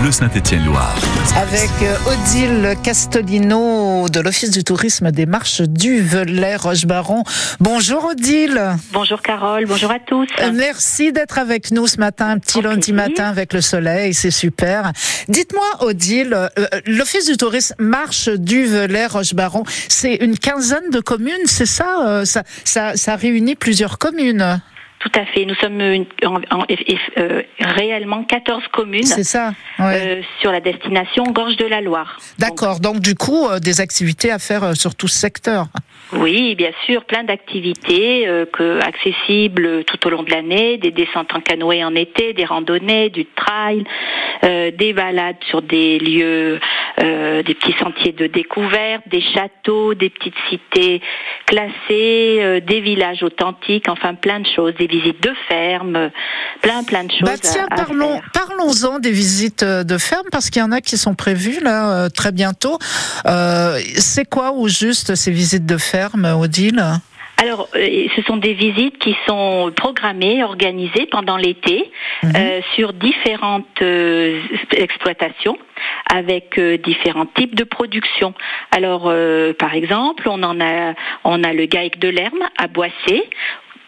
Bleu 0.00 0.12
Saint-Étienne-Loire. 0.12 0.94
Avec 1.36 1.70
euh, 1.82 1.96
Odile 2.06 2.76
Castolino 2.84 4.08
de 4.08 4.20
l'Office 4.20 4.50
du 4.50 4.62
tourisme 4.62 5.10
des 5.10 5.26
marches 5.26 5.60
du 5.62 6.00
Velay 6.00 6.54
Rochebaron. 6.54 7.24
Bonjour 7.58 8.04
Odile. 8.04 8.76
Bonjour 8.92 9.20
Carole, 9.22 9.66
bonjour 9.66 9.90
à 9.90 9.98
tous. 9.98 10.28
Euh, 10.40 10.52
Merci 10.54 11.12
d'être 11.12 11.38
avec 11.38 11.72
nous 11.72 11.86
ce 11.88 11.98
matin, 11.98 12.28
un 12.30 12.38
petit 12.38 12.62
lundi 12.62 12.92
matin 12.92 13.24
avec 13.24 13.52
le 13.52 13.60
soleil, 13.60 14.14
c'est 14.14 14.30
super. 14.30 14.92
Dites-moi 15.28 15.66
Odile, 15.80 16.32
euh, 16.34 16.66
l'Office 16.86 17.26
du 17.26 17.36
tourisme 17.36 17.74
marche 17.78 18.28
du 18.28 18.66
Velay 18.66 19.06
Rochebaron, 19.06 19.64
c'est 19.88 20.14
une 20.16 20.38
quinzaine 20.38 20.90
de 20.92 21.00
communes, 21.00 21.46
c'est 21.46 21.66
ça, 21.66 22.22
ça, 22.24 22.42
ça 22.64 22.96
Ça 22.96 23.16
réunit 23.16 23.56
plusieurs 23.56 23.98
communes, 23.98 24.60
Tout 25.10 25.20
à 25.20 25.24
fait, 25.26 25.44
nous 25.46 25.54
sommes 25.54 25.80
une- 25.80 26.06
en- 26.24 26.40
en- 26.50 26.64
euh, 27.18 27.42
réellement 27.60 28.24
14 28.24 28.62
communes 28.72 29.04
c'est 29.04 29.24
ça 29.24 29.52
ouais. 29.78 30.18
euh, 30.18 30.22
sur 30.40 30.52
la 30.52 30.60
destination 30.60 31.24
Gorge 31.24 31.56
de 31.56 31.64
la 31.66 31.80
Loire. 31.80 32.18
D'accord, 32.38 32.80
donc 32.80 33.00
du 33.00 33.14
coup, 33.14 33.46
euh, 33.48 33.58
des 33.58 33.80
activités 33.80 34.30
à 34.30 34.38
faire 34.38 34.76
sur 34.76 34.94
tout 34.94 35.08
ce 35.08 35.18
secteur. 35.18 35.68
Oui, 36.14 36.54
bien 36.54 36.70
sûr, 36.86 37.04
plein 37.04 37.22
d'activités 37.24 38.26
euh, 38.26 38.46
que, 38.46 38.80
accessibles 38.80 39.84
tout 39.84 40.06
au 40.06 40.10
long 40.10 40.22
de 40.22 40.30
l'année, 40.30 40.78
des 40.78 40.90
descentes 40.90 41.34
en 41.34 41.40
canoë 41.40 41.84
en 41.84 41.94
été, 41.94 42.32
des 42.32 42.46
randonnées, 42.46 43.10
du 43.10 43.26
trail, 43.26 43.84
euh, 44.44 44.70
des 44.70 44.94
balades 44.94 45.36
sur 45.50 45.60
des 45.60 45.98
lieux, 45.98 46.60
euh, 47.02 47.42
des 47.42 47.54
petits 47.54 47.74
sentiers 47.78 48.12
de 48.12 48.26
découverte, 48.26 49.02
des 49.10 49.20
châteaux, 49.34 49.92
des 49.94 50.08
petites 50.08 50.34
cités 50.48 51.02
classées, 51.46 52.38
euh, 52.40 52.60
des 52.60 52.80
villages 52.80 53.22
authentiques, 53.22 53.88
enfin 53.88 54.14
plein 54.14 54.40
de 54.40 54.46
choses, 54.46 54.74
des 54.78 54.86
visites 54.86 55.22
de 55.22 55.32
fermes, 55.48 56.10
plein 56.62 56.84
plein 56.84 57.04
de 57.04 57.10
choses. 57.10 57.22
Bah 57.22 57.36
tiens, 57.40 57.66
à- 57.70 57.74
à 57.74 57.84
parlons, 57.84 58.14
faire. 58.14 58.30
parlons-en 58.32 58.98
des 58.98 59.10
visites 59.10 59.62
euh, 59.62 59.84
de 59.84 59.98
ferme 59.98 60.26
parce 60.30 60.50
qu'il 60.50 60.60
y 60.60 60.64
en 60.64 60.72
a 60.72 60.80
qui 60.80 60.96
sont 60.96 61.14
prévues 61.14 61.60
là 61.62 62.04
euh, 62.04 62.08
très 62.08 62.32
bientôt. 62.32 62.78
Euh, 63.26 63.78
c'est 63.96 64.28
quoi 64.28 64.52
au 64.52 64.68
juste 64.68 65.14
ces 65.14 65.30
visites 65.30 65.66
de 65.66 65.76
ferme, 65.76 65.87
Odile 65.94 66.82
Alors, 67.40 67.68
euh, 67.76 68.06
ce 68.16 68.22
sont 68.22 68.36
des 68.36 68.52
visites 68.52 68.98
qui 68.98 69.16
sont 69.26 69.72
programmées, 69.76 70.42
organisées 70.42 71.06
pendant 71.10 71.36
l'été 71.36 71.90
Mhm. 72.22 72.32
euh, 72.36 72.60
sur 72.74 72.92
différentes 72.92 73.80
euh, 73.80 74.40
exploitations 74.72 75.56
avec 76.12 76.58
euh, 76.58 76.76
différents 76.78 77.26
types 77.26 77.54
de 77.54 77.64
production. 77.64 78.34
Alors, 78.72 79.12
par 79.58 79.74
exemple, 79.74 80.28
on 80.28 80.42
en 80.42 80.60
a, 80.60 80.94
on 81.24 81.44
a 81.44 81.52
le 81.52 81.66
GAEC 81.66 81.98
de 81.98 82.08
l'Herme 82.08 82.42
à 82.58 82.66
Boissé 82.66 83.22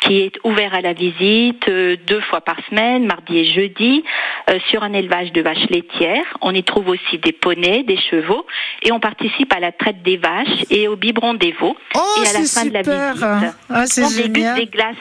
qui 0.00 0.20
est 0.22 0.32
ouvert 0.44 0.74
à 0.74 0.80
la 0.80 0.92
visite 0.92 1.68
euh, 1.68 1.96
deux 2.06 2.20
fois 2.22 2.40
par 2.40 2.56
semaine, 2.68 3.06
mardi 3.06 3.38
et 3.38 3.44
jeudi, 3.44 4.02
euh, 4.48 4.58
sur 4.68 4.82
un 4.82 4.92
élevage 4.92 5.32
de 5.32 5.42
vaches 5.42 5.68
laitières. 5.68 6.24
On 6.40 6.54
y 6.54 6.62
trouve 6.62 6.88
aussi 6.88 7.18
des 7.18 7.32
poneys, 7.32 7.82
des 7.82 7.98
chevaux, 7.98 8.46
et 8.82 8.92
on 8.92 9.00
participe 9.00 9.52
à 9.52 9.60
la 9.60 9.72
traite 9.72 10.02
des 10.02 10.16
vaches 10.16 10.64
et 10.70 10.88
au 10.88 10.96
biberon 10.96 11.34
des 11.34 11.52
veaux. 11.52 11.76
Oh, 11.94 12.00
et 12.18 12.28
à 12.28 12.32
la 12.32 12.44
c'est 12.44 12.60
fin 12.60 12.66
de 12.66 12.72
la 12.72 12.82
super 12.82 13.14
visite, 13.14 13.54
Ah, 13.68 13.84
on 13.98 14.00
déguste 14.00 14.34
génial 14.34 14.58
des 14.58 14.66
glaces. 14.66 14.96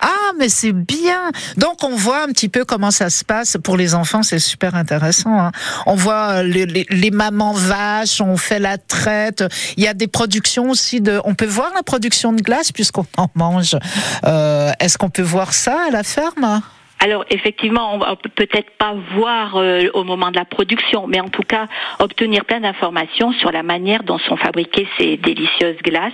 Ah, 0.00 0.23
mais 0.38 0.48
c'est 0.48 0.72
bien 0.72 1.30
Donc 1.56 1.82
on 1.84 1.94
voit 1.96 2.22
un 2.22 2.26
petit 2.28 2.48
peu 2.48 2.64
comment 2.64 2.90
ça 2.90 3.10
se 3.10 3.24
passe. 3.24 3.56
Pour 3.62 3.76
les 3.76 3.94
enfants, 3.94 4.22
c'est 4.22 4.38
super 4.38 4.74
intéressant. 4.74 5.38
hein. 5.38 5.52
On 5.86 5.94
voit 5.94 6.36
euh, 6.38 6.42
les, 6.42 6.66
les- 6.66 6.86
les 6.90 7.10
mamans 7.10 7.52
vaches, 7.52 8.20
on 8.20 8.36
fait 8.36 8.58
la 8.58 8.78
traite. 8.78 9.44
Il 9.76 9.84
y 9.84 9.88
a 9.88 9.94
des 9.94 10.06
productions 10.08 10.70
aussi 10.70 11.00
de... 11.00 11.20
On 11.24 11.34
peut 11.34 11.46
voir 11.46 11.70
la 11.74 11.82
production 11.82 12.32
de 12.32 12.42
glace 12.42 12.72
puisqu'on 12.72 13.06
en 13.16 13.28
mange. 13.34 13.76
Euh, 14.24 14.72
Est-ce 14.80 14.98
qu'on 14.98 15.10
peut 15.10 15.22
voir 15.22 15.52
ça 15.54 15.76
à 15.88 15.90
la 15.90 16.02
ferme? 16.02 16.60
Alors 17.04 17.26
effectivement, 17.28 17.94
on 17.94 17.98
va 17.98 18.16
peut 18.16 18.30
peut-être 18.34 18.70
pas 18.78 18.94
voir 19.14 19.56
euh, 19.56 19.88
au 19.92 20.04
moment 20.04 20.30
de 20.30 20.36
la 20.36 20.46
production, 20.46 21.06
mais 21.06 21.20
en 21.20 21.28
tout 21.28 21.42
cas 21.42 21.66
obtenir 21.98 22.46
plein 22.46 22.60
d'informations 22.60 23.34
sur 23.34 23.52
la 23.52 23.62
manière 23.62 24.04
dont 24.04 24.16
sont 24.16 24.38
fabriquées 24.38 24.88
ces 24.96 25.18
délicieuses 25.18 25.76
glaces 25.84 26.12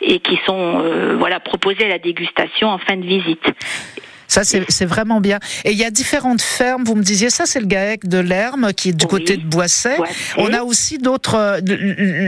et 0.00 0.20
qui 0.20 0.40
sont 0.46 0.80
euh, 0.82 1.14
voilà 1.18 1.40
proposées 1.40 1.84
à 1.84 1.88
la 1.88 1.98
dégustation 1.98 2.68
en 2.68 2.78
fin 2.78 2.96
de 2.96 3.04
visite. 3.04 3.44
Ça, 4.34 4.42
c'est 4.44 4.84
vraiment 4.84 5.20
bien. 5.20 5.38
Et 5.64 5.70
il 5.72 5.78
y 5.78 5.84
a 5.84 5.90
différentes 5.90 6.42
fermes. 6.42 6.82
Vous 6.84 6.94
me 6.96 7.02
disiez, 7.02 7.30
ça, 7.30 7.46
c'est 7.46 7.60
le 7.60 7.66
GAEC 7.66 8.06
de 8.08 8.18
l'Herme, 8.18 8.72
qui 8.72 8.88
est 8.90 8.92
du 8.92 9.04
Oui. 9.04 9.10
côté 9.10 9.36
de 9.36 9.44
Boisset. 9.44 9.96
On 10.36 10.52
a 10.52 10.62
aussi 10.62 10.98
d'autres. 10.98 11.36
euh, 11.36 11.60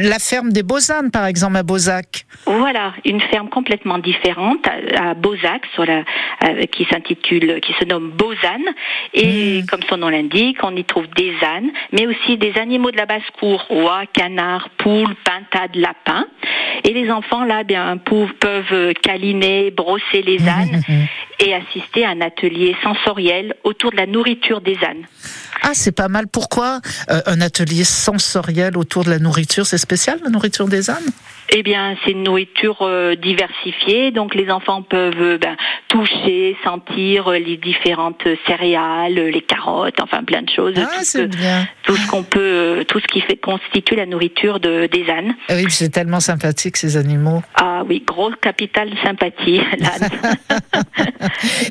La 0.09 0.19
ferme 0.19 0.53
des 0.53 0.63
Beauzannes, 0.63 1.11
par 1.11 1.27
exemple, 1.27 1.57
à 1.57 1.63
Beauzac. 1.63 2.25
Voilà, 2.47 2.93
une 3.05 3.21
ferme 3.21 3.49
complètement 3.49 3.99
différente 3.99 4.65
à, 4.67 5.11
à 5.11 5.15
Beauzac, 5.15 5.63
sur 5.75 5.85
la, 5.85 6.05
euh, 6.45 6.65
qui 6.71 6.87
s'intitule, 6.91 7.61
qui 7.61 7.73
se 7.81 7.85
nomme 7.85 8.11
Beauzanne. 8.13 8.63
Et 9.15 9.63
Mm. 9.63 9.67
comme 9.67 9.81
son 9.89 9.97
nom 9.97 10.09
l'indique, 10.09 10.59
on 10.63 10.75
y 10.77 10.85
trouve 10.85 11.07
des 11.17 11.33
ânes, 11.43 11.71
mais 11.93 12.07
aussi 12.07 12.37
des 12.39 12.53
animaux 12.59 12.91
de 12.91 12.97
la 12.97 13.07
basse-cour, 13.07 13.67
oies, 13.71 14.05
canards, 14.13 14.69
poules, 14.79 15.15
pintades, 15.25 15.75
lapins. 15.75 16.27
Et 16.89 16.93
les 16.95 17.11
enfants, 17.11 17.45
là, 17.45 17.65
bien, 17.65 17.97
pou- 17.99 18.31
peuvent 18.39 18.65
euh, 18.73 18.93
câliner, 19.03 19.73
brosser 19.73 20.23
les 20.23 20.41
ânes 20.49 20.83
et 21.41 21.53
assister 21.53 22.05
à 22.05 22.11
un 22.11 22.21
atelier 22.21 22.77
sensoriel 22.83 23.55
autour 23.65 23.91
de 23.91 23.97
la 23.97 24.07
nourriture 24.07 24.61
des 24.61 24.79
ânes. 24.85 25.05
Ah, 25.63 25.73
c'est 25.75 25.91
pas 25.91 26.07
mal. 26.09 26.29
Pourquoi 26.29 26.81
euh, 27.11 27.21
un 27.27 27.41
atelier 27.41 27.83
sensoriel 27.83 28.77
autour 28.79 29.03
de 29.05 29.11
la 29.11 29.19
nourriture? 29.19 29.67
C'est 29.67 29.79
spécial, 29.79 30.21
la 30.23 30.31
nourriture 30.31 30.69
des 30.69 30.89
ânes? 30.89 31.11
Eh 31.55 31.63
bien, 31.63 31.97
c'est 32.05 32.11
une 32.11 32.25
nourriture 32.25 32.79
euh, 32.83 33.15
diversifiée, 33.15 34.11
donc 34.11 34.35
les 34.35 34.51
enfants 34.51 34.83
peuvent 34.83 35.15
euh, 35.21 35.39
ben, 35.39 35.57
toucher, 35.89 36.57
sentir 36.65 37.29
euh, 37.29 37.39
les 37.39 37.57
différentes 37.57 38.27
céréales, 38.47 39.15
les 39.15 39.41
carottes, 39.43 40.01
enfin 40.01 40.25
plein 40.25 40.43
de 40.43 40.51
choses, 40.51 40.75
Ah, 40.77 40.87
tout, 40.87 41.05
ce, 41.05 41.05
c'est 41.05 41.27
bien. 41.29 41.67
tout 41.85 41.97
ce 41.97 42.11
qu'on 42.11 42.23
peut, 42.25 42.85
tout 42.89 43.01
ce 43.01 43.07
qui 43.07 43.21
fait 43.21 43.37
constitue 43.37 43.95
la 43.95 44.07
nourriture 44.07 44.61
de, 44.61 44.87
des 44.87 45.09
ânes. 45.09 45.35
Ah 45.49 45.55
Oui, 45.57 45.65
c'est 45.71 45.91
tellement 45.91 46.21
sympathique, 46.21 46.77
ces 46.77 46.97
animaux. 46.97 47.43
Ah 47.55 47.83
oui, 47.89 48.03
grosse 48.07 48.37
capitale 48.43 48.91
sympathie, 49.03 49.61
l'âne. 49.79 50.11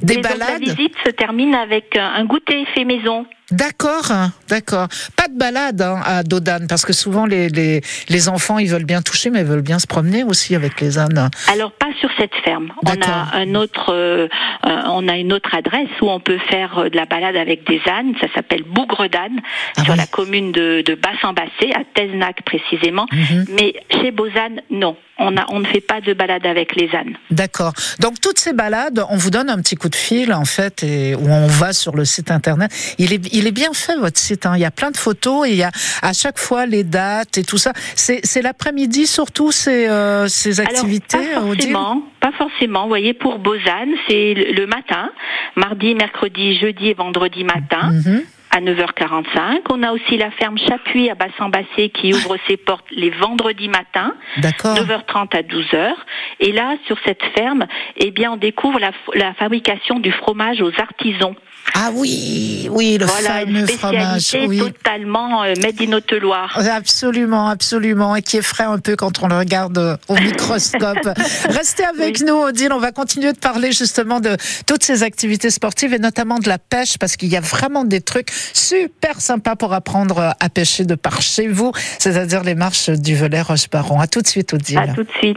Des 0.01 0.13
Et 0.13 0.17
donc, 0.17 0.23
la 0.23 0.37
balades 0.37 0.61
visite 0.61 0.95
se 1.05 1.11
termine 1.11 1.53
avec 1.53 1.95
un 1.97 2.15
un 2.15 2.23
goûter 2.23 2.65
fait 2.73 2.85
maison. 2.85 3.25
D'accord, 3.51 4.11
d'accord. 4.47 4.87
Pas 5.15 5.27
de 5.27 5.37
balade 5.37 5.81
hein, 5.81 6.01
à 6.03 6.23
Dodane, 6.23 6.65
parce 6.67 6.83
que 6.83 6.93
souvent 6.93 7.25
les, 7.25 7.49
les, 7.49 7.81
les 8.09 8.29
enfants, 8.29 8.57
ils 8.57 8.69
veulent 8.69 8.85
bien 8.85 9.01
toucher, 9.01 9.29
mais 9.29 9.39
ils 9.41 9.45
veulent 9.45 9.61
bien 9.61 9.79
se 9.79 9.87
promener 9.87 10.23
aussi 10.23 10.55
avec 10.55 10.81
les 10.81 10.97
ânes. 10.97 11.29
Alors 11.51 11.71
pas 11.71 11.93
sur 11.99 12.09
cette 12.17 12.33
ferme. 12.43 12.71
On 12.83 12.89
a 13.01 13.37
un 13.37 13.55
autre, 13.55 13.93
euh, 13.93 14.27
euh, 14.65 14.81
on 14.87 15.07
a 15.07 15.17
une 15.17 15.31
autre 15.31 15.53
adresse 15.53 15.89
où 16.01 16.09
on 16.09 16.19
peut 16.19 16.39
faire 16.49 16.79
euh, 16.79 16.89
de 16.89 16.95
la 16.95 17.05
balade 17.05 17.35
avec 17.35 17.67
des 17.67 17.81
ânes. 17.87 18.13
Ça 18.19 18.27
s'appelle 18.33 18.63
Bougre 18.63 19.07
d'âne 19.09 19.39
Ah 19.77 19.83
sur 19.83 19.93
oui. 19.93 19.99
la 19.99 20.07
commune 20.07 20.51
de, 20.51 20.81
de 20.81 20.95
Basse-en-Bassé, 20.95 21.71
à 21.73 21.83
Teznac 21.93 22.43
précisément. 22.45 23.05
Mhm. 23.11 23.45
Mais 23.57 23.73
chez 23.91 24.11
Beauzanne, 24.11 24.61
non. 24.71 24.97
On, 25.17 25.37
a, 25.37 25.45
on 25.49 25.59
ne 25.59 25.65
fait 25.65 25.81
pas 25.81 26.01
de 26.01 26.13
balade 26.13 26.45
avec 26.45 26.75
les 26.75 26.89
ânes. 26.93 27.17
D'accord. 27.31 27.73
Donc 27.99 28.19
toutes 28.19 28.37
ces 28.39 28.53
balades, 28.53 29.03
on 29.09 29.15
vous 29.15 29.29
donne 29.29 29.49
un 29.49 29.57
petit 29.57 29.75
coup 29.75 29.89
de 29.89 29.95
fil 29.95 30.33
en 30.33 30.45
fait, 30.45 30.83
et 30.83 31.15
où 31.15 31.29
on 31.29 31.47
va 31.47 31.71
sur 31.73 31.95
le 31.95 32.03
site 32.03 32.31
internet. 32.31 32.71
Il 32.97 33.13
est, 33.13 33.33
il 33.33 33.47
est 33.47 33.51
bien 33.51 33.71
fait 33.73 33.95
votre 33.95 34.19
site. 34.19 34.45
Hein. 34.45 34.53
Il 34.55 34.61
y 34.61 34.65
a 34.65 34.71
plein 34.71 34.91
de 34.91 34.97
photos 34.97 35.47
et 35.47 35.51
il 35.51 35.57
y 35.57 35.63
a 35.63 35.71
à 36.01 36.13
chaque 36.13 36.37
fois 36.37 36.65
les 36.65 36.83
dates 36.83 37.37
et 37.37 37.43
tout 37.43 37.57
ça. 37.57 37.71
C'est, 37.95 38.41
l'après-midi 38.41 39.07
surtout 39.07 39.51
ces, 39.51 39.87
euh, 39.87 40.27
ces 40.27 40.59
activités. 40.59 41.17
Alors, 41.17 41.43
pas 41.43 41.47
forcément, 41.47 42.03
pas 42.19 42.31
forcément. 42.33 42.81
Vous 42.83 42.89
voyez, 42.89 43.13
pour 43.13 43.39
Beauzanne, 43.39 43.93
c'est 44.07 44.33
le 44.33 44.67
matin, 44.67 45.09
mardi, 45.55 45.95
mercredi, 45.95 46.59
jeudi 46.59 46.89
et 46.89 46.93
vendredi 46.93 47.43
matin. 47.43 47.91
Mhm. 47.91 48.23
À 48.55 48.61
9h45. 48.61 49.63
On 49.69 49.83
a 49.83 49.91
aussi 49.91 50.17
la 50.17 50.31
ferme 50.31 50.57
Chapuis 50.57 51.09
à 51.09 51.15
Bassan-Bassé 51.15 51.89
qui 51.89 52.13
ouvre 52.13 52.37
ses 52.47 52.55
portes 52.55 52.85
les 52.89 53.09
vendredis 53.09 53.67
matins, 53.67 54.13
D'accord. 54.37 54.77
9h30 54.77 55.35
à 55.35 55.41
12h. 55.41 55.93
Et 56.39 56.53
là, 56.53 56.77
sur 56.87 56.97
cette 57.05 57.21
ferme, 57.37 57.65
eh 57.97 58.11
bien, 58.11 58.31
on 58.31 58.37
découvre 58.37 58.79
la, 58.79 58.91
la 59.13 59.33
fabrication 59.33 59.99
du 59.99 60.11
fromage 60.11 60.61
aux 60.61 60.71
artisans. 60.79 61.35
Ah 61.73 61.89
oui, 61.93 62.67
oui, 62.71 62.97
le 62.99 63.05
voilà, 63.05 63.29
fameux 63.39 63.59
une 63.61 63.67
fromage. 63.67 64.37
Oui. 64.47 64.59
totalement 64.59 65.43
euh, 65.43 65.53
made 65.61 65.81
in 65.81 65.93
Haute-Loire. 65.93 66.57
Absolument, 66.57 67.49
absolument, 67.49 68.15
et 68.15 68.21
qui 68.21 68.37
effraie 68.37 68.63
un 68.63 68.77
peu 68.77 68.95
quand 68.95 69.23
on 69.23 69.27
le 69.27 69.37
regarde 69.37 69.77
euh, 69.77 69.97
au 70.07 70.15
microscope. 70.15 71.09
Restez 71.49 71.83
avec 71.83 72.21
nous, 72.21 72.35
Odile. 72.35 72.71
On 72.71 72.79
va 72.79 72.91
continuer 72.91 73.33
de 73.33 73.39
parler 73.39 73.71
justement 73.71 74.19
de 74.19 74.37
toutes 74.67 74.83
ces 74.83 75.03
activités 75.03 75.49
sportives 75.49 75.93
et 75.93 75.99
notamment 75.99 76.37
de 76.39 76.47
la 76.47 76.59
pêche, 76.59 76.97
parce 76.99 77.17
qu'il 77.17 77.29
y 77.29 77.37
a 77.37 77.41
vraiment 77.41 77.83
des 77.83 78.01
trucs 78.01 78.29
super 78.53 79.21
sympas 79.21 79.55
pour 79.55 79.73
apprendre 79.73 80.35
à 80.39 80.49
pêcher 80.49 80.85
de 80.85 80.95
par 80.95 81.21
chez 81.21 81.47
vous, 81.47 81.71
c'est-à-dire 81.99 82.43
les 82.43 82.55
marches 82.55 82.89
du 82.89 83.15
Velay 83.15 83.41
Roche-Baron. 83.41 83.99
À 83.99 84.07
tout 84.07 84.21
de 84.21 84.27
suite, 84.27 84.53
Odile. 84.53 84.77
À 84.77 84.87
tout 84.87 85.03
de 85.03 85.11
suite. 85.19 85.33